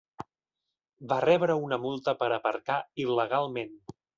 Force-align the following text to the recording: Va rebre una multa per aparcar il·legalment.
Va 1.11 1.17
rebre 1.27 1.57
una 1.65 1.79
multa 1.85 2.17
per 2.23 2.31
aparcar 2.39 2.79
il·legalment. 3.05 3.79